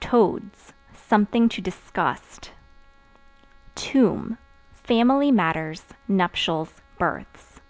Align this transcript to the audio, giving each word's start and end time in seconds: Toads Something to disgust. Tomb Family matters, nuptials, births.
Toads 0.00 0.72
Something 0.92 1.48
to 1.50 1.60
disgust. 1.62 2.50
Tomb 3.76 4.36
Family 4.72 5.30
matters, 5.30 5.86
nuptials, 6.08 6.82
births. 6.98 7.60